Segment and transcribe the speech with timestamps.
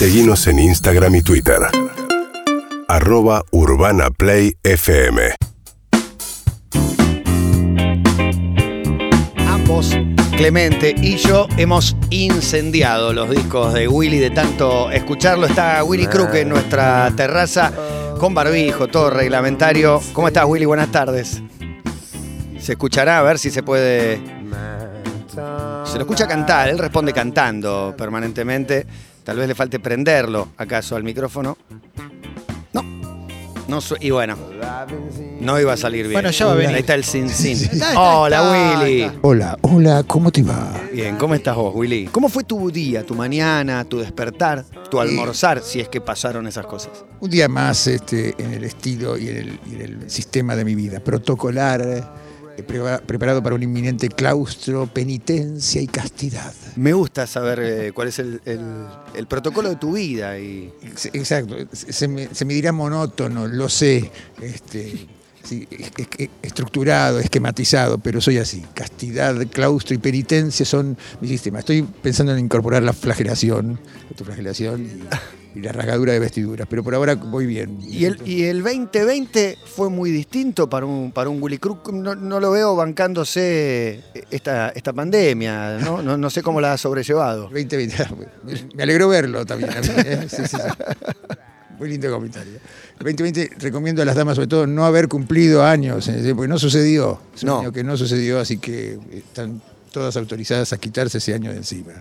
[0.00, 1.58] Seguimos en Instagram y Twitter.
[2.88, 5.34] Arroba Urbana Play FM.
[9.46, 9.94] Ambos,
[10.38, 15.44] Clemente y yo, hemos incendiado los discos de Willy de tanto escucharlo.
[15.44, 17.70] Está Willy Crook en nuestra terraza
[18.18, 20.00] con barbijo, todo reglamentario.
[20.14, 20.64] ¿Cómo estás, Willy?
[20.64, 21.42] Buenas tardes.
[22.58, 24.18] Se escuchará, a ver si se puede.
[25.84, 28.86] Se lo escucha cantar, él responde cantando permanentemente.
[29.24, 31.56] Tal vez le falte prenderlo, acaso, al micrófono.
[32.72, 32.82] No.
[33.68, 34.36] No y bueno,
[35.40, 36.14] no iba a salir bien.
[36.14, 36.74] Bueno, ya va a venir.
[36.74, 37.52] Ahí está el sin sin.
[37.56, 39.02] Está, está, Hola, está, Willy.
[39.02, 39.18] está.
[39.22, 40.72] Hola, hola, ¿cómo te va?
[40.92, 42.06] Bien, ¿cómo estás vos, Willy?
[42.06, 46.66] ¿Cómo fue tu día, tu mañana, tu despertar, tu almorzar, si es que pasaron esas
[46.66, 47.04] cosas?
[47.20, 50.64] Un día más este, en el estilo y en el, y en el sistema de
[50.64, 52.02] mi vida, protocolar, eh,
[52.62, 56.52] preparado para un inminente claustro, penitencia y castidad.
[56.76, 61.06] Me gusta saber eh, cuál es el, el- el protocolo de tu vida y Ex-
[61.12, 65.06] Exacto, se me, se me dirá monótono, lo sé, este,
[65.42, 68.64] sí, es- es- es- estructurado, esquematizado, pero soy así.
[68.74, 71.58] Castidad, claustro y penitencia son mi sistema.
[71.60, 73.78] Estoy pensando en incorporar la flagelación,
[74.10, 75.00] autoflagelación y,
[75.54, 77.78] y la rasgadura de vestiduras, pero por ahora voy bien.
[77.82, 81.92] Y el, y el 2020 fue muy distinto para un, para un Willy Crook.
[81.92, 86.02] No, no lo veo bancándose esta, esta pandemia, ¿no?
[86.02, 86.16] ¿no?
[86.16, 87.42] no sé cómo la ha sobrellevado.
[87.44, 87.96] 2020.
[88.74, 89.88] Me alegró verlo también a mí.
[90.04, 90.26] ¿eh?
[90.28, 90.58] Sí, sí, sí.
[91.78, 92.52] Muy lindo comentario.
[92.98, 97.20] El 2020 recomiendo a las damas sobre todo no haber cumplido años, porque no sucedió.
[97.34, 97.60] Es un No.
[97.60, 101.92] año que no sucedió, así que están todas autorizadas a quitarse ese año de encima.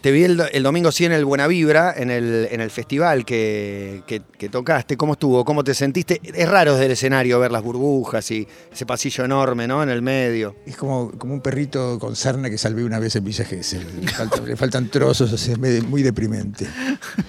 [0.00, 2.70] Te vi el, do- el domingo sí en el Buena Vibra, en el, en el
[2.70, 4.96] festival que, que- que tocaste.
[4.96, 5.44] ¿Cómo estuvo?
[5.44, 6.20] ¿Cómo te sentiste?
[6.22, 9.82] Es raro desde el escenario ver las burbujas y ese pasillo enorme, ¿no?
[9.82, 10.54] En el medio.
[10.66, 13.86] Es como, como un perrito con sarna que salvé una vez en Villa Gesell.
[14.02, 16.66] Le, falta- le faltan trozos, o sea, es muy deprimente.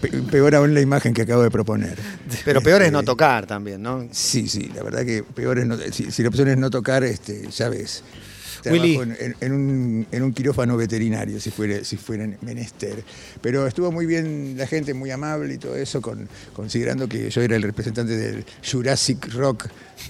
[0.01, 1.97] Pe- peor aún la imagen que acabo de proponer.
[2.45, 4.07] Pero peor es no Este, tocar también, ¿no?
[4.11, 7.03] Sí, sí, la verdad que peor es no, si, si la opción es no tocar,
[7.03, 8.03] este, ya ves.
[8.65, 8.95] Willy.
[8.95, 11.97] En, en- en un, en un quirófano veterinario, si fuera, si
[12.41, 13.03] menester.
[13.41, 17.41] Pero estuvo muy bien la gente, muy amable y todo eso, con, considerando que yo
[17.41, 19.67] era el representante del Jurassic Rock.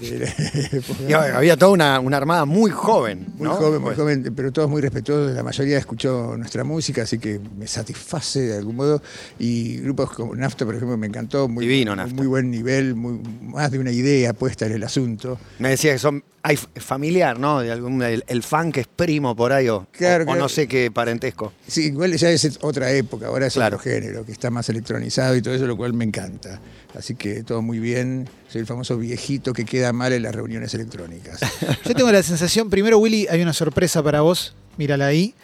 [1.08, 3.54] Y había toda una, una armada muy joven, Muy ¿no?
[3.56, 5.34] joven, muy Pues, joven, pero todos muy respetuosos.
[5.34, 9.02] La mayoría escuchó nuestra música, así que me satisface de algún modo.
[9.38, 11.48] Y grupos como Nafta, por ejemplo, me encantó.
[11.48, 12.14] Muy, Divino, Nafta.
[12.14, 15.38] Muy buen nivel, muy, más de una idea puesta en el asunto.
[15.58, 17.60] Me decía que son hay familiar, ¿no?
[17.60, 20.48] De algún, el, el fan que es primo por ahí o, Claro, o- o no
[20.48, 21.52] sé qué parentesco.
[21.66, 23.76] Sí, igual ya es otra época, ahora es Claro.
[23.76, 26.58] otro género, que está más electronizado y todo eso, lo cual me encanta.
[26.96, 28.28] Así que todo muy bien.
[28.48, 31.40] Soy el famoso viejito que queda mal en las reuniones electrónicas.
[31.84, 35.34] Yo tengo la sensación, primero Willy, hay una sorpresa para vos, mírala ahí,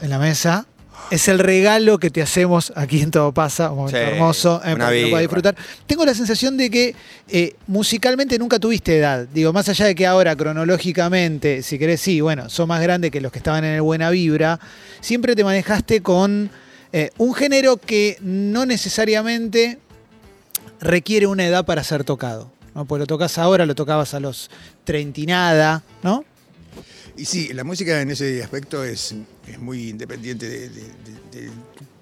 [0.00, 0.66] en la mesa.
[1.10, 4.76] Es el regalo que te hacemos aquí en Todo Pasa, un momento Sí, hermoso, eh,
[4.76, 5.56] para disfrutar.
[5.86, 6.94] Tengo la sensación de que
[7.28, 9.26] eh, musicalmente nunca tuviste edad.
[9.32, 13.22] Digo, más allá de que ahora cronológicamente, si querés, sí, bueno, sos más grande que
[13.22, 14.60] los que estaban en el Buena Vibra,
[15.00, 16.50] siempre te manejaste con
[16.92, 19.78] eh, un género que no necesariamente
[20.80, 22.50] requiere una edad para ser tocado.
[22.74, 22.84] ¿no?
[22.84, 24.50] Pues lo tocas ahora, lo tocabas a los
[24.84, 26.24] 30 y nada, ¿no?
[27.18, 29.14] Y sí, la música en ese aspecto es,
[29.46, 31.50] es muy independiente de, de- de- de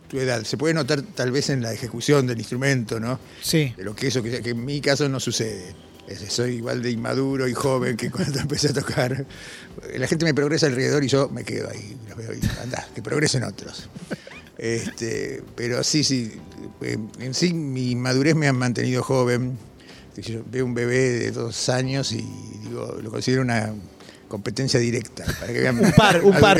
[0.08, 0.44] tu edad.
[0.44, 3.18] Se puede notar tal vez en la ejecución del instrumento, ¿no?
[3.42, 3.72] Sí.
[3.76, 5.74] De lo que eso, que, que en mi caso no sucede.
[6.06, 9.26] Es- soy igual de inmaduro y joven que cuando empecé a tocar.
[9.96, 11.96] La gente me progresa alrededor y yo me quedo ahí.
[12.08, 13.88] los veo y, anda, que progresen otros.
[14.58, 16.32] Este, pero sí, sí,
[16.82, 19.58] eh, en sí mi madurez me ha mantenido joven.
[20.16, 22.24] Yo veo un bebé de dos años y
[22.62, 23.74] digo, lo considero una
[24.28, 25.24] competencia directa.
[25.40, 26.58] Para que vean Un par, un par.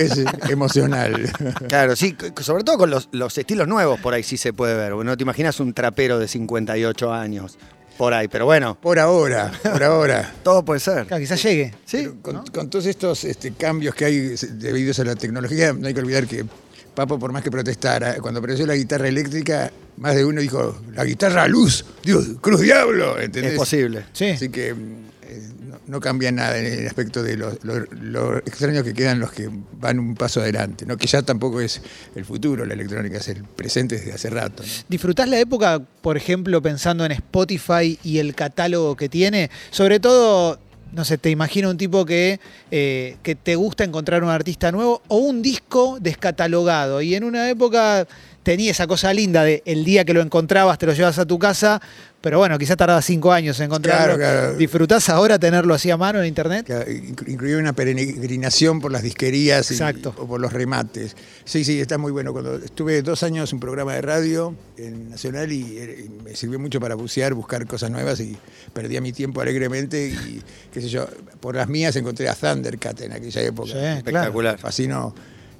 [0.49, 1.31] emocional.
[1.69, 4.93] Claro, sí, sobre todo con los, los estilos nuevos por ahí sí se puede ver.
[4.95, 7.59] No te imaginas un trapero de 58 años
[7.97, 10.35] por ahí, pero bueno, Por ahora, por ahora.
[10.43, 11.07] todo puede ser.
[11.07, 11.75] Claro, quizás llegue.
[11.87, 14.19] Sí, con, con todos estos este, cambios que hay
[14.53, 16.45] debidos a la tecnología, no hay que olvidar que
[16.95, 21.05] Papo, por más que protestara, cuando apareció la guitarra eléctrica, más de uno dijo, la
[21.05, 23.53] guitarra a luz, Dios, cruz diablo, ¿entendés?
[23.53, 24.07] es posible.
[24.15, 24.31] Sí.
[24.31, 24.75] Así que
[25.87, 29.49] no, cambia nada en el aspecto de lo, lo- lo extraño que quedan los que
[29.81, 30.97] van un paso adelante, ¿no?
[30.97, 31.81] que ya tampoco es
[32.15, 34.63] el futuro, la electrónica es el presente desde hace rato.
[34.63, 34.69] ¿no?
[34.89, 39.51] ¿Disfrutás la época, por ejemplo, pensando en Spotify y el catálogo que tiene?
[39.71, 40.59] Sobre todo,
[40.93, 42.41] no sé, te imagino un tipo que,
[42.71, 47.03] eh, que te gusta encontrar un artista nuevo o un disco descatalogado.
[47.03, 48.07] Y en una época
[48.47, 51.37] tenía esa cosa linda de el día que lo encontrabas te lo llevas a tu
[51.37, 51.83] casa,
[52.21, 54.15] pero bueno, quizás tardaba cinco años en encontrarlo.
[54.17, 54.57] Claro, claro.
[54.57, 56.65] ¿Disfrutás ahora tenerlo así a mano en internet?
[56.65, 60.15] Que inclu- incluía una peregrinación por las disquerías y- Exacto.
[60.17, 61.17] o por los remates.
[61.45, 62.33] Sí, sí, está muy bueno.
[62.33, 66.37] Cuando estuve dos años en un programa de radio en Nacional y, eh, y me
[66.37, 68.37] sirvió mucho para bucear, buscar cosas nuevas y
[68.73, 70.41] perdía mi tiempo alegremente y
[70.73, 71.09] qué sé yo,
[71.41, 73.73] por las mías encontré a Thundercat en aquella época.
[73.73, 74.57] Sí, Espectacular.
[74.57, 75.15] Fascinó.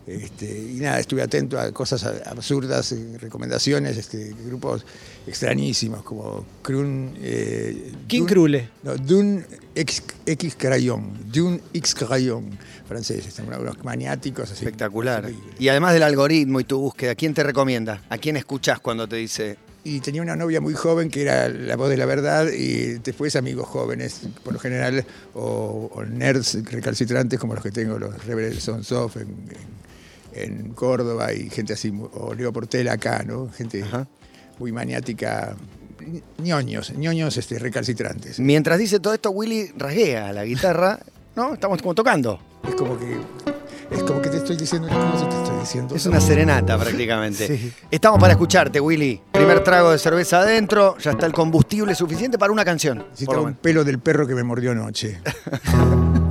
[0.07, 4.87] Este, y nada, estuve atento a cosas absurdas, eh, recomendaciones, este, grupos
[5.27, 7.15] extrañísimos como Krun.
[7.21, 8.69] Eh, ¿Quién Dun- Krule?
[8.85, 9.45] no, Dun
[9.75, 12.51] X, X Crayon, Dun X Crayon,
[12.87, 14.65] francés, están unos maniáticos así.
[14.65, 15.29] Espectacular.
[15.59, 18.03] Y además del algoritmo y tu búsqueda, ¿quién te recomienda?
[18.09, 21.75] ¿A quién escuchás cuando te dice Y tenía una novia muy joven que era la
[21.77, 25.05] voz de la verdad y después amigos jóvenes, por lo general,
[25.35, 29.86] o, o nerds recalcitrantes como los que tengo, los Rebels Sons of en, en-
[30.37, 33.49] en Córdoba y gente así, o Leo Portela acá, ¿no?
[33.51, 34.07] Gente Ajá.
[34.59, 35.57] muy maniática,
[36.39, 38.39] ñoños, ñoños este, recalcitrantes.
[38.39, 41.01] Mientras dice todo esto, Willy rasguea la guitarra,
[41.35, 41.55] ¿no?
[41.55, 42.41] Estamos como tocando.
[42.69, 43.17] Es como que,
[43.91, 46.79] es como que te estoy diciendo una cosa y te estoy diciendo Es una serenata
[46.79, 47.47] prácticamente.
[47.47, 47.73] Sí.
[47.91, 49.21] Estamos para escucharte, Willy.
[49.33, 53.05] Primer trago de cerveza adentro, ya está el combustible suficiente para una canción.
[53.27, 55.21] lo un pelo del perro que me mordió anoche.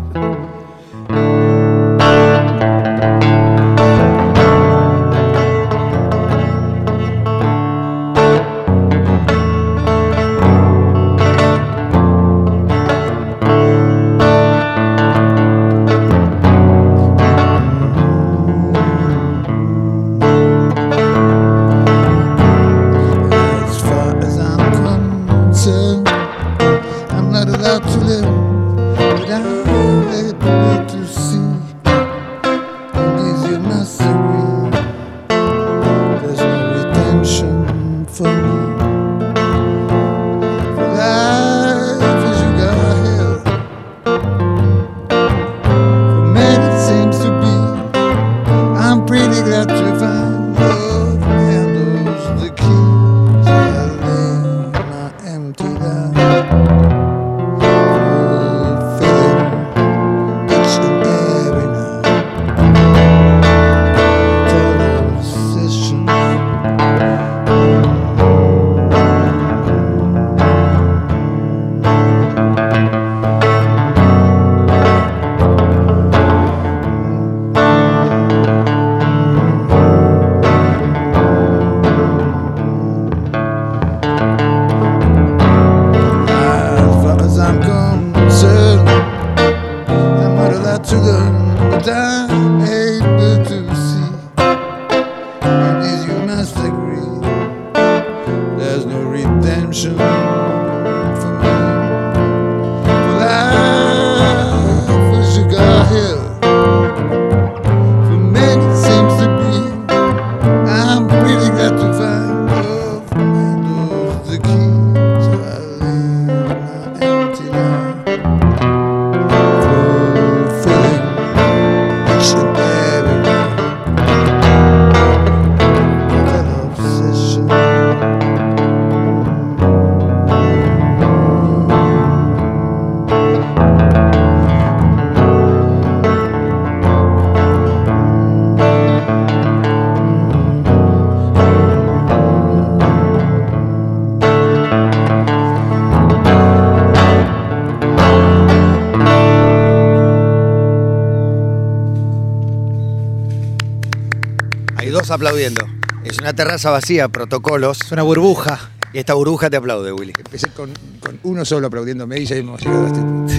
[155.16, 155.66] aplaudiendo.
[156.04, 157.82] Es una terraza vacía, protocolos.
[157.82, 158.70] Es una burbuja.
[158.94, 160.14] Y esta burbuja te aplaude, Willy.
[160.18, 163.34] Empecé con, con uno solo aplaudiéndome y ya hemos llegado a este punto.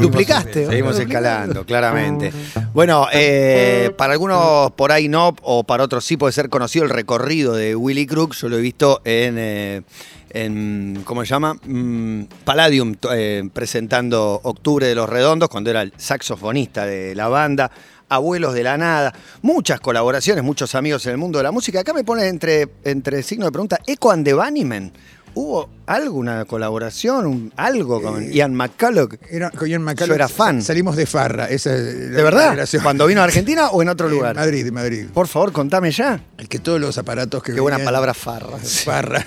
[0.00, 0.66] Duplicaste.
[0.66, 2.32] Seguimos escalando, claramente.
[2.72, 6.90] Bueno, eh, para algunos por ahí no, o para otros sí puede ser conocido el
[6.90, 8.34] recorrido de Willy Crook.
[8.34, 9.82] Yo lo he visto en, eh,
[10.30, 11.54] en ¿cómo se llama?
[11.64, 17.70] Mm, Palladium, eh, presentando Octubre de los Redondos, cuando era el saxofonista de la banda.
[18.08, 21.80] Abuelos de la Nada, muchas colaboraciones, muchos amigos en el mundo de la música.
[21.80, 24.34] Acá me pone entre, entre signos de pregunta, ¿Echo and the?
[25.38, 29.16] ¿Hubo alguna colaboración, un- algo con Ian McCulloch?
[29.30, 30.62] Era, con Ian McCulloch Yo era fan.
[30.62, 31.44] Salimos de farra.
[31.50, 32.52] Esa es ¿De verdad?
[32.52, 32.82] relación.
[32.82, 34.34] ¿Cuando vino a Argentina o en otro En lugar?
[34.34, 35.06] Madrid, en Madrid.
[35.12, 36.18] Por favor, contame ya.
[36.38, 38.56] El que todos los aparatos que Qué buena palabra farra.
[38.84, 39.24] Farra.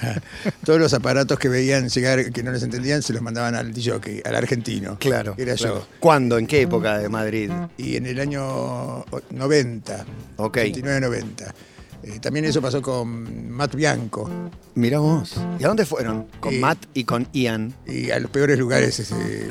[0.65, 4.23] Todos los aparatos que veían llegar, que no les entendían, se los mandaban al DJ,
[4.25, 4.97] al argentino.
[4.99, 5.35] Claro.
[5.37, 5.75] Era claro.
[5.81, 5.87] yo.
[5.99, 6.39] ¿Cuándo?
[6.39, 7.51] ¿En qué época de Madrid?
[7.77, 10.05] Y en el año 90,
[10.37, 10.57] Ok.
[10.57, 11.53] 89-90,
[12.03, 14.29] Eh, también eso pasó con Matt Bianco
[14.75, 15.35] Mirá vos.
[15.59, 16.27] ¿Y a dónde fueron?
[16.39, 17.73] Con Eh, Matt y con Ian.
[17.85, 19.47] y a los peores lugares este,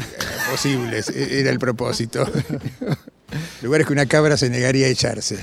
[0.50, 1.09] posibles.
[1.11, 2.25] E- Era el propósito.
[3.62, 5.37] lugares que una cabra se negaría a echarse.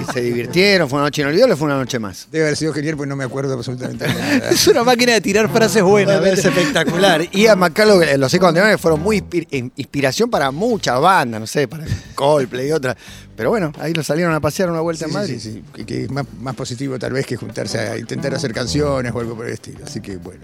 [0.00, 2.28] Y se divirtieron, fue una noche inolvidable o fue una noche más.
[2.30, 4.50] Debe haber sido genial, pues no me acuerdo absolutamente nada.
[4.50, 6.24] Es una máquina de tirar frases buenas.
[6.24, 7.28] Es espectacular.
[7.32, 11.66] Ian McCallum, eh, los de fueron muy inspi- in- inspiración para muchas bandas, no sé,
[11.66, 11.84] para
[12.14, 12.96] Coldplay y otras.
[13.40, 15.38] Pero bueno, ahí lo salieron a pasear una vuelta Sí, en Madrid.
[15.40, 19.12] sí, sí, que, es más, más positivo tal vez que juntarse a intentar hacer canciones
[19.14, 19.78] o algo por el estilo.
[19.86, 20.42] Así que bueno.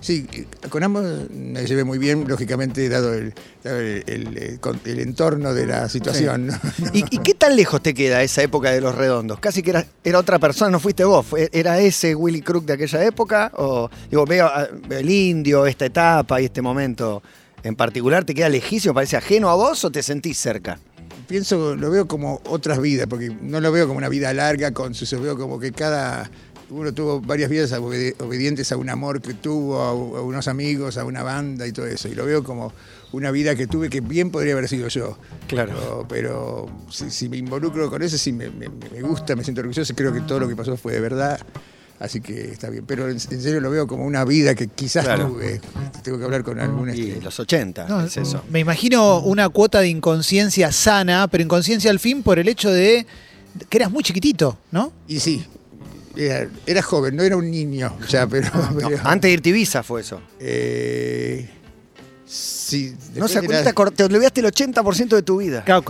[0.00, 0.26] sí,
[0.70, 4.98] con ambos me llevé muy bien, lógicamente, dado el, dado el, el- el con- el
[4.98, 6.48] entorno de la situación.
[6.48, 6.54] ¿no?
[6.92, 9.38] ¿Y, y qué tan lejos te queda esa época de los redondos?
[9.38, 11.26] Casi que era, era otra persona, no fuiste vos.
[11.52, 13.52] ¿Era ese Willy Crook de aquella época?
[13.56, 17.22] ¿O digo, veo ah, el indio, esta etapa y este momento
[17.62, 20.80] en particular, te queda lejísimo, parece ajeno a vos o te sentís cerca?
[21.30, 24.94] Pienso, lo veo como otras vidas, porque no lo veo como una vida larga, con
[24.94, 26.28] sus, lo veo como que cada
[26.70, 31.22] uno tuvo varias vidas obedientes a un amor que tuvo, a, unos amigos, a una
[31.22, 32.08] banda y todo eso.
[32.08, 32.72] Y lo veo como
[33.12, 35.18] una vida que tuve que bien podría haber sido yo.
[35.46, 35.72] Claro.
[35.72, 39.60] Pero, pero si, si me involucro con eso, sí me, me- me gusta, me siento
[39.60, 41.38] orgulloso, creo que todo lo que pasó fue de verdad.
[42.00, 42.84] Así que está bien.
[42.86, 45.28] Pero en, en serio lo veo como una vida que quizás Claro.
[45.28, 45.60] tuve.
[46.02, 48.42] Tengo que hablar con algún Y este, los 80, No, es eso.
[48.50, 53.06] Me imagino una cuota de inconsciencia sana, pero inconsciencia al fin por el hecho de
[53.68, 54.92] que eras muy chiquitito, ¿no?
[55.08, 55.44] Y sí,
[56.16, 57.94] era, era joven, no era un niño
[58.30, 58.48] pero...
[58.50, 60.22] No, pero, antes de irte a Ibiza fue eso.
[60.40, 61.50] eh,
[62.26, 65.64] sí, No se era- te, olvidaste el 80% de tu vida.
[65.64, 65.84] Claro,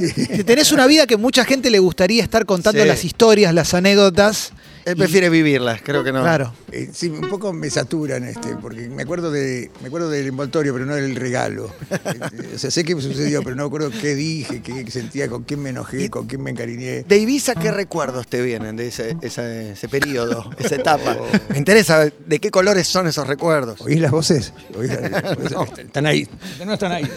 [0.45, 2.89] tenés una vida que mucha gente le gustaría estar contando Sí.
[2.89, 4.53] las historias, las anécdotas.
[4.85, 6.23] Él y- prefiere vivirlas, creo que no.
[6.23, 6.53] Claro.
[6.73, 10.73] eh, sí, un poco me saturan este, porque me acuerdo de, me acuerdo del envoltorio,
[10.73, 11.71] pero no del regalo.
[12.55, 15.63] O sea, sé que sucedió, pero no me acuerdo qué dije, qué sentía, con quién
[15.63, 17.05] me enojé, con quién me encariñé.
[17.05, 21.17] De Ibiza, ¿qué recuerdos te vienen de ese, ese, ese periodo, esa etapa?
[21.51, 23.81] Me interesa de qué colores son esos recuerdos.
[23.81, 24.53] ¿Oís las voces?
[24.77, 26.29] ¿Oís las- Están ahí.
[26.65, 27.05] No están ahí.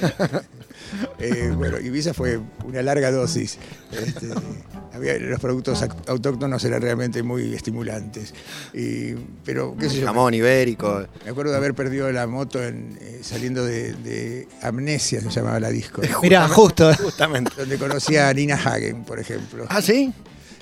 [1.19, 3.57] Eh, bueno, Ibiza fue una larga dosis.
[3.91, 4.27] Este,
[4.93, 8.33] había- los productos autóctonos eran realmente muy estimulantes.
[8.73, 9.13] Y-
[9.45, 10.07] pero, qué sé yo.
[10.07, 11.05] Jamón ibérico.
[11.25, 15.59] Me acuerdo de haber perdido la moto en, eh, saliendo de, de Amnesia, se llamaba
[15.59, 16.01] la disco.
[16.21, 16.93] Mirá, justo.
[16.95, 17.51] Justamente.
[17.57, 19.65] Donde conocí a Nina Hagen, por ejemplo.
[19.69, 20.13] ¿Ah, sí?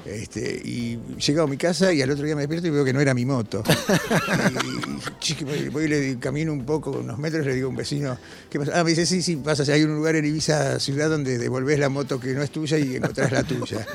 [0.05, 2.93] Este, y llego a mi casa y al otro día me despierto y veo que
[2.93, 3.63] no era mi moto.
[5.27, 8.17] y voy, voy y le camino un poco, unos metros, le digo a un vecino,
[8.49, 8.79] ¿qué pasa?
[8.79, 11.89] Ah, me dice, sí, sí, pasa, hay un lugar en Ibiza ciudad donde devolvés la
[11.89, 13.85] moto que no es tuya y encontrás la tuya.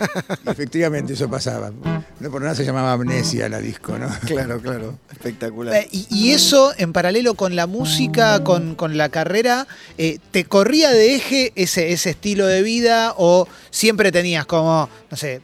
[0.45, 1.73] Y efectivamente eso pasaba.
[2.21, 4.09] No por nada se llamaba Amnesia la disco, ¿no?
[4.27, 4.99] Claro, claro.
[5.11, 5.75] Espectacular.
[5.75, 9.67] Eh, y, y eso, en paralelo con la música, con, con la carrera,
[9.99, 15.17] eh, ¿te corría de eje ese, ese estilo de vida o siempre tenías como, no
[15.17, 15.41] sé,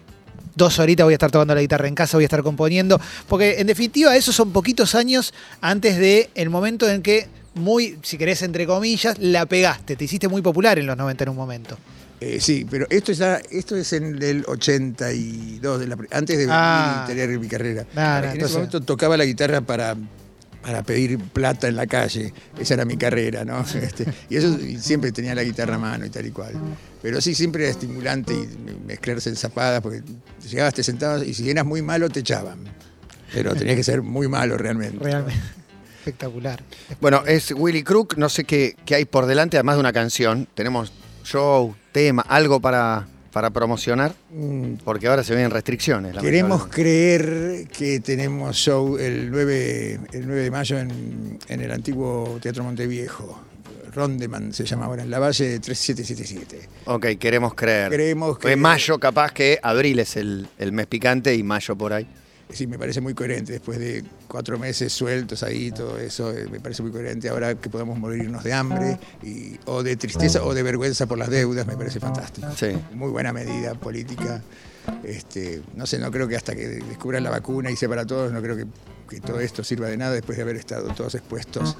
[0.54, 3.00] dos horitas voy a estar tocando la guitarra en casa, voy a estar componiendo?
[3.28, 8.16] Porque en definitiva esos son poquitos años antes de el momento en que muy, si
[8.18, 11.76] querés entre comillas, la pegaste, te hiciste muy popular en los 90 en un momento.
[12.20, 17.04] Eh, sí, pero esto, ya, esto es en el 82, de la antes de Ah.
[17.06, 17.84] venir y tener mi carrera.
[18.32, 19.96] En ese momento tocaba la guitarra para,
[20.62, 22.32] para pedir plata en la calle.
[22.58, 23.64] Esa era mi carrera, ¿no?
[23.74, 26.54] Este, y eso y siempre tenía la guitarra a mano y tal y cual.
[27.02, 28.48] Pero sí, siempre era estimulante y
[28.86, 30.02] mezclarse en zapadas, porque
[30.48, 32.60] llegabas, te sentabas y si eras muy malo te echaban.
[33.32, 34.98] Pero tenías que ser muy malo realmente.
[35.02, 35.40] Realmente.
[35.98, 36.62] Espectacular.
[37.00, 40.48] Bueno, es Willy Crook, no sé qué, qué hay por delante, además de una canción.
[40.54, 40.92] Tenemos
[41.24, 46.16] show, tema, algo para, para promocionar, Mm, porque ahora se vienen restricciones.
[46.18, 52.38] Queremos creer que tenemos show el 9, el 9 de mayo en, en el antiguo
[52.40, 53.42] Teatro Monteviejo.
[53.94, 56.68] Rondeman se llama ahora, en la Valle 3777.
[56.86, 57.90] Ok, queremos creer.
[57.90, 58.58] Queremos Porque creer.
[58.58, 62.06] mayo, capaz que abril es el, el mes picante y mayo por ahí.
[62.52, 63.52] Sí, me parece muy coherente.
[63.52, 67.28] Después de cuatro meses sueltos ahí, todo eso, eh, me parece muy coherente.
[67.28, 71.30] Ahora que podemos morirnos de hambre, y, o de tristeza, o de vergüenza por las
[71.30, 72.48] deudas, me parece fantástico.
[72.56, 72.68] Sí.
[72.94, 74.42] Muy buena medida política.
[75.04, 78.32] Este, no sé, no creo que hasta que descubran la vacuna y sea para todos,
[78.32, 78.66] no creo que,
[79.08, 81.76] que todo esto sirva de nada después de haber estado todos expuestos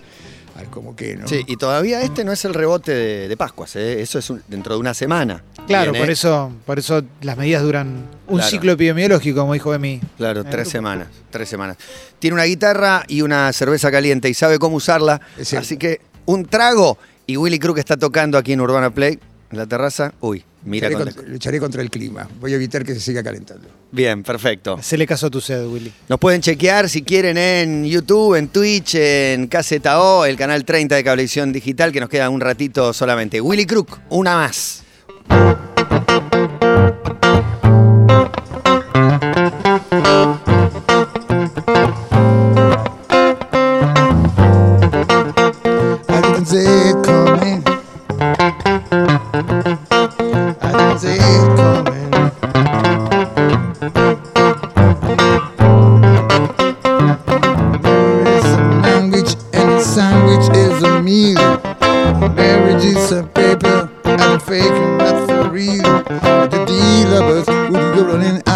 [0.59, 1.27] al como que, ¿no?
[1.27, 4.03] Sí, y todavía este no es el rebote de, de Pascuas, ¿eh?
[4.03, 5.43] eso es un- dentro de una semana.
[5.67, 8.51] Claro, Viene, por eso, por eso las medidas duran un Claro.
[8.51, 10.01] ciclo epidemiológico, como dijo Emi.
[10.17, 10.71] Claro, tres grupo.
[10.71, 11.77] semanas, tres semanas.
[12.19, 15.21] Tiene una guitarra y una cerveza caliente y sabe cómo usarla.
[15.57, 19.19] Así que un trago y Willy Crook está tocando aquí en Urbana Play,
[19.51, 20.13] en la terraza.
[20.21, 20.89] Uy, mira.
[20.89, 22.29] Lucharé con- contra, lucharé contra el clima.
[22.41, 23.69] Voy a evitar que se siga calentando.
[23.91, 24.79] Bien, perfecto.
[24.83, 25.93] Se le casó tu sed, Willy.
[26.09, 31.05] Nos pueden chequear si quieren en YouTube, en Twitch, en KZO, el canal 30 de
[31.05, 33.41] Cablevisión Digital, que nos queda un ratito solamente.
[33.41, 34.83] Willy Crook, una más.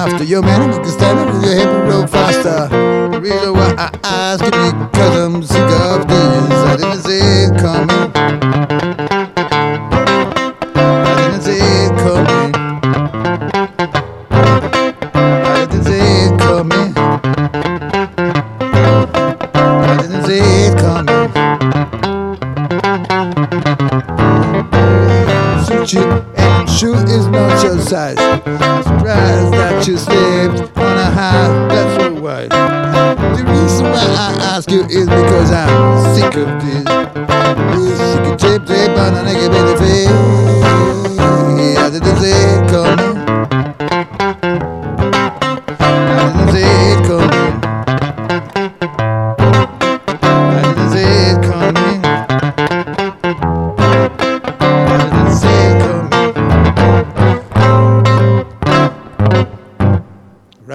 [0.06, 2.68] After Your man you can stand up with your hip and roll faster.
[3.10, 6.52] The reason why I ask you because I'm sick of this.
[6.52, 8.45] I didn't see it coming.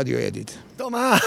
[0.01, 0.50] Radio Edit.
[0.75, 1.19] Toma.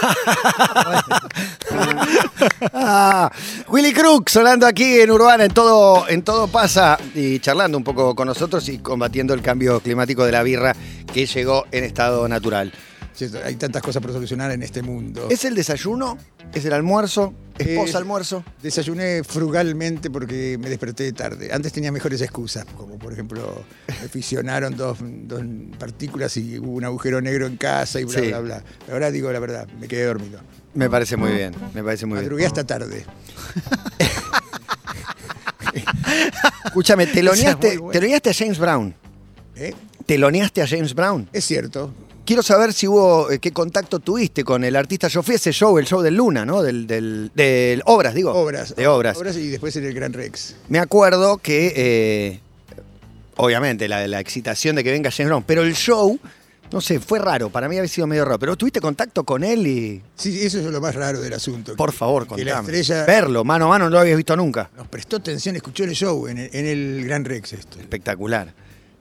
[2.73, 3.31] Ah,
[3.69, 8.13] Willy Crook sonando aquí en Urbana, en todo, en todo pasa y charlando un poco
[8.15, 10.75] con nosotros y combatiendo el cambio climático de la birra
[11.13, 12.73] que llegó en estado natural.
[13.45, 15.27] Hay tantas cosas por solucionar en este mundo.
[15.29, 16.17] ¿Es el desayuno?
[16.53, 17.33] ¿Es el almuerzo?
[17.57, 18.43] ¿Es Es- posalmuerzo?
[18.61, 21.49] Desayuné frugalmente porque me desperté tarde.
[21.53, 25.41] Antes tenía mejores excusas, como por ejemplo, me fisionaron dos, dos
[25.79, 28.27] partículas y hubo un agujero negro en casa y bla, Sí.
[28.27, 28.63] bla, bla.
[28.91, 30.39] Ahora digo la verdad, me quedé dormido.
[30.73, 32.25] Me parece muy bien, me parece muy bien.
[32.25, 33.05] Madrugué hasta tarde.
[36.65, 38.93] Escúchame, teloneaste, teloneaste a James Brown.
[39.55, 39.73] ¿eh?
[40.05, 41.29] ¿Teloneaste a James Brown?
[41.33, 41.93] Es cierto.
[42.25, 45.07] Quiero saber si hubo, eh, qué contacto tuviste con el artista.
[45.07, 46.61] Yo fui a ese show, el show del Luna, ¿no?
[46.63, 48.31] Del, del, del Obras, digo.
[48.33, 48.75] Obras.
[48.75, 49.17] De Obras.
[49.37, 50.55] y después en el Gran Rex.
[50.69, 52.39] Me acuerdo que, eh,
[53.37, 56.19] obviamente, la, la excitación de que venga James Brown, pero el show,
[56.71, 57.49] no sé, fue raro.
[57.51, 58.39] Para mí había sido medio raro.
[58.39, 61.75] Pero tuviste contacto con él y, Sí, eso es lo más raro del asunto.
[61.75, 62.79] por favor, Que la contame.
[62.79, 64.69] estrella Verlo, mano a mano, no lo habías visto nunca.
[64.75, 67.53] nos prestó atención, escuchó el show en el, en el Gran Rex.
[67.53, 67.79] Esto.
[67.79, 68.51] Espectacular.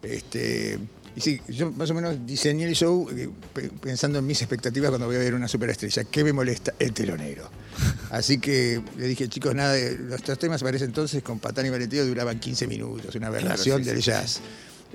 [0.03, 0.79] Este,
[1.16, 4.90] y sí, yo más o menos diseñé el show eh, pe- pensando en mis expectativas
[4.90, 6.05] cuando voy a ver una superestrella.
[6.05, 6.74] ¿Qué me molesta?
[6.79, 7.48] El telonero.
[8.11, 11.66] Así que le dije, chicos, nada, de, los tres temas para ese entonces con Patán
[11.66, 14.03] y Valentín duraban 15 minutos, una aberración sí, del sí.
[14.11, 14.40] jazz.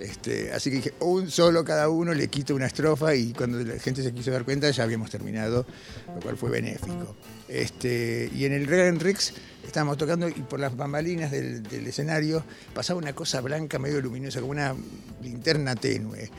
[0.02, 3.80] Este, así que dije, un solo cada uno, le quito una estrofa y cuando la
[3.80, 5.66] gente se quiso dar cuenta ya habíamos terminado,
[6.14, 7.16] lo cual fue benéfico.
[7.48, 9.34] Este, y en el Gran Rex
[9.66, 14.52] estábamos tocando y por las bambalinas del escenario pasaba una cosa blanca medio luminosa, como
[14.52, 14.76] una
[15.22, 16.30] linterna tenue.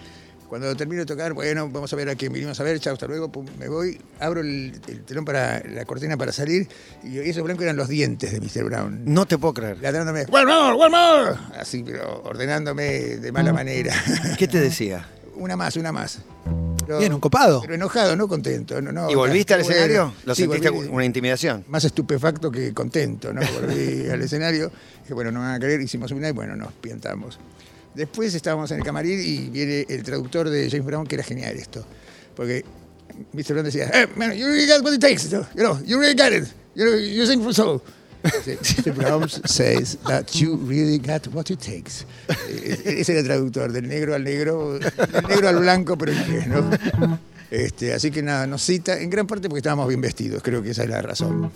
[0.50, 3.06] Cuando termino de tocar, bueno, vamos a ver a quién vinimos a ver, chao, hasta
[3.06, 6.66] luego, pum, me voy, abro el, el telón para la cortina para salir
[7.04, 8.64] y esos blancos eran los dientes de Mr.
[8.64, 9.02] Brown.
[9.04, 9.78] No te puedo creer.
[9.80, 13.94] Ladrándome, one more, one more, así, pero ordenándome de mala manera.
[14.38, 15.08] ¿Qué te decía?
[15.36, 16.18] una más, una más.
[16.84, 17.60] Pero- Bien, un copado.
[17.62, 18.82] Pero enojado, no contento.
[18.82, 20.12] No, no, ¿Y volviste al escenario?
[20.24, 21.64] ¿Lo Sí, sentiste volví una intimidación?
[21.68, 23.40] Más estupefacto que contento, ¿no?
[23.40, 24.70] Volví al escenario.
[25.02, 27.38] Dije, bueno, no me van a creer, hicimos una y bueno, nos piantamos.
[27.94, 31.56] Después estábamos en el camarín y viene el traductor de James Brown, que era genial
[31.56, 31.84] esto.
[32.36, 32.64] Porque
[33.32, 33.52] Mr.
[33.52, 35.30] Brown decía, hey, man, you really got what it takes.
[35.30, 36.44] You know, you really got it.
[36.74, 37.82] You, know, you sing for soul.
[38.22, 38.94] Mr.
[38.94, 42.04] Brown says that you really got what it takes.
[42.48, 46.18] Eh, Ese era el traductor, del negro al negro, del negro al blanco, pero en
[46.18, 47.18] inglés, ¿no?
[47.50, 50.70] Este, así que nada, nos cita, en gran parte porque estábamos bien vestidos, creo que
[50.70, 51.50] esa es la razón.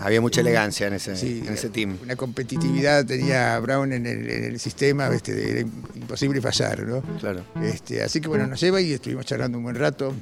[0.00, 1.98] Había mucha elegancia en ese, Sí, en ese team.
[2.02, 7.02] Una competitividad tenía Brown en el, en el sistema, este, era imposible fallar, ¿no?
[7.18, 7.44] Claro.
[7.62, 10.14] Este, así que bueno, nos lleva y estuvimos charlando un buen rato.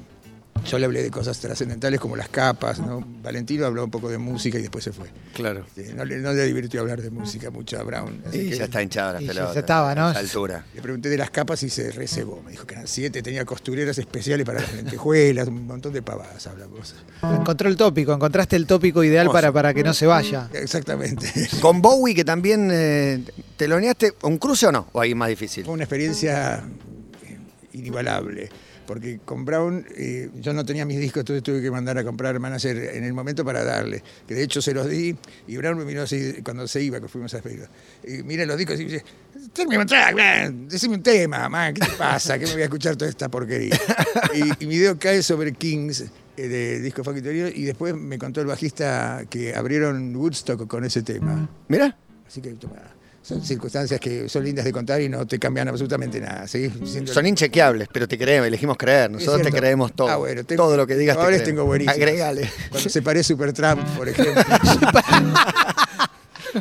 [0.66, 3.04] Yo le hablé de cosas trascendentales como las capas, ¿no?
[3.22, 5.08] Valentino habló un poco de música y después se fue.
[5.34, 5.64] Claro.
[5.66, 8.22] Este, no, le, no le divirtió hablar de música mucho a Brown.
[8.26, 9.56] así Y que ya está hinchado las Y ya pelotas.
[9.56, 10.08] estaba, ¿no?
[10.08, 10.64] A esa altura.
[10.74, 12.42] Le pregunté de las capas y se recebó.
[12.44, 16.46] Me dijo que eran siete, tenía costureras especiales para las lentejuelas, un montón de pavadas
[16.46, 16.94] hablamos.
[17.22, 20.48] Encontró el tópico, encontraste el tópico ideal para, para que no se vaya.
[20.52, 21.48] Exactamente.
[21.60, 23.24] Con Bowie, que también eh,
[23.56, 24.88] teloneaste, ¿un cruce o no?
[24.92, 25.64] ¿O ahí más difícil?
[25.64, 26.62] Fue una experiencia
[27.24, 27.38] eh,
[27.72, 28.48] inigualable.
[28.88, 32.40] Porque con Brown eh, yo no tenía mis discos, entonces tuve que mandar a comprar
[32.40, 34.03] manager en el momento para darle.
[34.27, 35.14] Que de hecho se los di
[35.46, 37.66] y Brown me miró así cuando se iba, que fuimos a despedirlo.
[38.03, 39.05] Y mira los discos y dice,
[39.59, 40.68] one track, man.
[40.68, 41.74] Decime un tema, man.
[41.74, 42.38] ¿Qué te pasa?
[42.38, 43.79] ¿Qué me voy a escuchar toda esta porquería?
[44.35, 46.07] Y, y mi dedo cae sobre Kings
[46.38, 51.03] eh, de disco Italiano y después me contó el bajista que abrieron Woodstock con ese
[51.03, 51.46] tema.
[51.68, 51.94] Mira,
[52.29, 52.77] Así que toma,
[53.28, 56.48] son circunstancias que son lindas de contar y no te cambian absolutamente nada.
[56.48, 56.72] ¿sí?
[57.04, 59.10] Son inchequeables, pero te creemos, elegimos creer.
[59.10, 60.08] Nosotros te creemos todo.
[60.08, 61.56] Ah, bueno, tengo- todo lo que digas te probables creemos.
[61.58, 61.96] tengo buenísimas.
[61.96, 62.50] Agregale.
[62.70, 64.42] Cuando separé Supertramp, por ejemplo.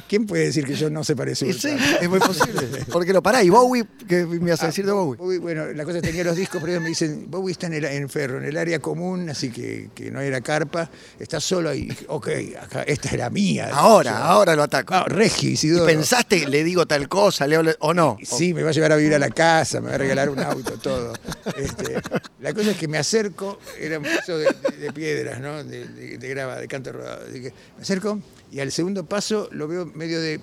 [0.07, 1.53] ¿Quién puede decir que yo no para Y Ultra?
[1.53, 2.61] sí, es muy posible.
[2.91, 3.21] ¿Por qué no?
[3.23, 5.17] Pará, y Bowie, ¿qué me vas a decir de Bowie?
[5.17, 7.67] Bowie, bueno, la cosa es que tenía los discos, pero ellos me dicen, Bowie está
[7.67, 11.39] en, el, en Ferro, en el área común, así que, que no era carpa, está
[11.39, 11.89] solo ahí.
[12.07, 12.27] Ok,
[12.61, 13.69] acá, esta era mía.
[13.71, 14.93] Ahora, Yo- ahora lo ataco.
[14.93, 15.85] Ah, Regio, ¿Y Isidoro.
[15.85, 18.17] pensaste, le digo tal cosa, le hablo- o no?
[18.23, 20.39] Sí, me va a llevar a vivir a la casa, me va a regalar un
[20.39, 21.13] auto, todo.
[21.55, 21.95] Este,
[22.41, 25.63] la cosa es que me acerco, era un piso de, de- de piedras, ¿no?
[25.63, 27.25] De, de- de grava, de canto rodado.
[27.29, 28.19] Así que me acerco
[28.51, 30.39] y al segundo paso lo veo medio de,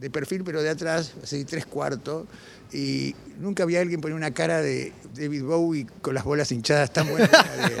[0.00, 2.26] de perfil, pero de atrás, así tres cuartos.
[2.74, 7.06] Y nunca había alguien poner una cara de David Bowie con las bolas hinchadas tan
[7.08, 7.28] buena.
[7.28, 7.80] como la de él.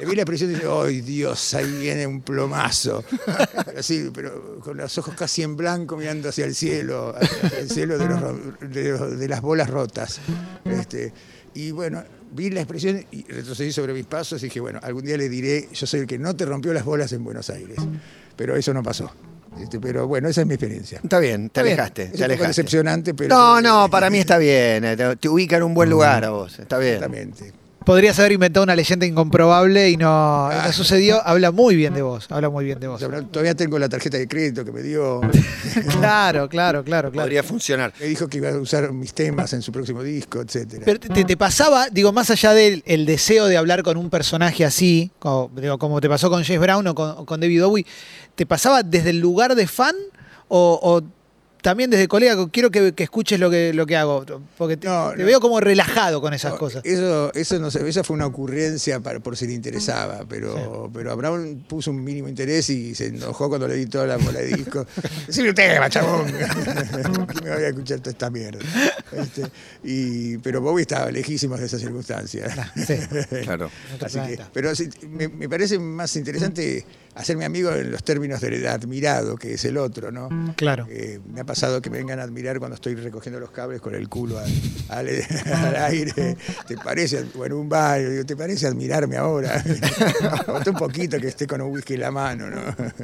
[0.00, 1.54] Le vi la expresión y dije, ¡ay Dios!
[1.54, 3.02] Ahí viene un plomazo.
[3.78, 7.96] Así, pero con los ojos casi en blanco mirando hacia el cielo, hacia el cielo
[7.98, 10.20] de, los de los- de las bolas rotas.
[10.66, 11.12] Este,
[11.54, 15.16] y bueno, vi la expresión y retrocedí sobre mis pasos y dije, bueno, algún día
[15.16, 17.78] le diré, yo soy el que no te rompió las bolas en Buenos Aires.
[18.36, 19.10] Pero eso no pasó.
[19.58, 21.00] Este, pero bueno, esa es mi experiencia.
[21.02, 22.48] Está bien, te bien, alejaste, es te un poco alejaste.
[22.48, 24.84] decepcionante, pero- No, no, para mí está bien.
[24.84, 26.94] eh, Te, te ubica en un buen lugar a vos, está bien.
[26.94, 27.52] Exactamente.
[27.84, 31.26] Podrías haber inventado una leyenda incomprobable y no, y no sucedió.
[31.26, 32.26] Habla muy bien de vos.
[32.30, 33.00] Habla muy bien de vos.
[33.00, 35.20] todavía tengo la tarjeta de crédito que me dio.
[36.00, 37.12] Claro, claro, claro, claro.
[37.12, 37.92] Podría funcionar.
[38.00, 40.82] Me dijo que iba a usar mis temas en su próximo disco, etcétera.
[40.84, 44.64] Pero te, te pasaba, digo, más allá del el deseo de hablar con un personaje
[44.64, 47.86] así, como, digo, como te pasó con James Brown o con, David Bowie,
[48.34, 49.94] ¿te pasaba desde el lugar de fan
[50.48, 51.02] o, o
[51.62, 52.36] también desde colega?
[52.50, 54.24] Quiero que, que escuches lo que, lo que hago,
[54.56, 55.26] porque te, No, te no.
[55.26, 56.82] veo como relajado con esas No, cosas.
[56.84, 61.12] Eso, eso no sé, esa fue una ocurrencia para, por si le interesaba, pero, pero
[61.12, 64.46] Abraham puso un mínimo interés y se enojó cuando le di toda la bola de
[64.48, 64.86] disco.
[65.26, 66.26] Decime usted, chabón.
[66.30, 68.60] ¿Quién me voy a escuchar toda esta mierda?
[69.12, 69.42] Este,
[69.84, 72.52] y, pero Bowie estaba lejísimo de esas circunstancias.
[72.86, 72.94] Sí.
[73.50, 73.70] Claro.
[74.04, 78.66] Así que, pero sí, me, me parece más interesante hacerme amigo en los términos del
[78.66, 80.28] admirado, que es el otro, ¿no?
[80.56, 80.86] Claro.
[80.90, 84.08] Eh, me pasado que me vengan a admirar cuando estoy recogiendo los cables con el
[84.08, 84.50] culo al,
[84.88, 85.08] al-
[85.52, 86.36] al aire.
[86.68, 87.24] ¿Te parece?
[87.34, 89.62] Bueno, un baño, digo, ¿te parece admirarme ahora?
[90.66, 92.60] Un poquito que esté con un whisky en la mano, ¿no?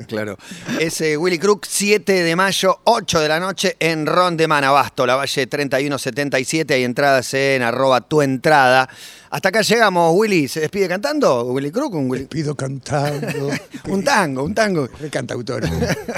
[0.07, 0.37] Claro.
[0.79, 5.05] Es eh, Willy Crook, 7 de mayo, 8 de la noche, en Ron de Manabasto,
[5.07, 6.75] la Valle 3177.
[6.75, 8.89] Hay entradas en arroba tu entrada.
[9.37, 10.49] Hasta acá llegamos, Willy.
[10.49, 11.45] ¿Se despide cantando?
[11.45, 11.93] ¿Willy Crook?
[11.93, 13.51] Un, Willy- Pido cantando.
[13.89, 14.89] un tango, un tango.
[14.99, 15.63] Re cantautor.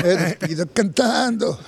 [0.05, 1.59] Me despido cantando.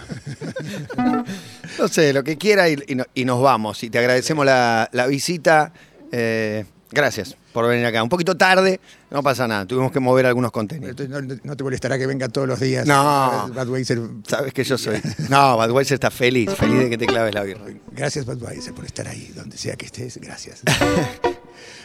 [1.77, 3.83] No sé, lo que quiera y, y no- y nos vamos.
[3.83, 5.73] Y te agradecemos la, la visita.
[6.13, 8.01] Eh, gracias por venir acá.
[8.01, 8.79] Un poquito tarde,
[9.11, 9.67] no pasa nada.
[9.67, 11.09] Tuvimos que mover algunos contenidos.
[11.09, 12.87] No, no te molestará que venga todos los días.
[12.87, 13.51] No.
[13.53, 13.99] Budweiser.
[14.25, 15.03] Sabes que yo soy.
[15.29, 17.65] No, Budweiser está feliz, feliz de que te claves la birra.
[17.91, 20.17] Gracias, Budweiser, por estar ahí, donde sea que estés.
[20.19, 20.61] Gracias.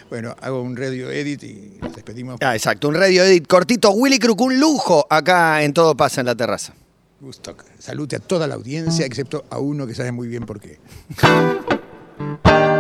[0.10, 2.38] bueno, hago un radio edit y nos despedimos.
[2.42, 3.92] Ah, exacto, un radio edit cortito.
[3.92, 6.74] Willy Crook, un lujo acá en Todo Pasa en la Terraza.
[7.20, 7.56] Gusto.
[7.80, 10.80] Salute a toda la audiencia, excepto a uno que sabe muy bien por qué.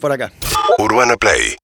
[0.00, 0.32] Por acá.
[0.78, 1.59] UrbanaPlayFM.com